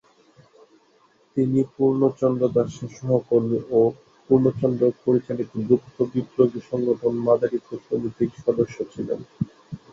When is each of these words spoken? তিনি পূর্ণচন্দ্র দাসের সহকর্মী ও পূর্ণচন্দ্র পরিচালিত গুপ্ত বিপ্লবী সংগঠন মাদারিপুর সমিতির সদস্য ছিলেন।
তিনি 1.37 1.59
পূর্ণচন্দ্র 1.75 2.43
দাসের 2.55 2.91
সহকর্মী 2.97 3.59
ও 3.71 3.79
পূর্ণচন্দ্র 4.29 4.83
পরিচালিত 5.03 5.51
গুপ্ত 5.69 5.97
বিপ্লবী 6.13 6.59
সংগঠন 6.69 7.13
মাদারিপুর 7.27 7.77
সমিতির 7.87 8.31
সদস্য 8.39 8.77
ছিলেন। 8.93 9.19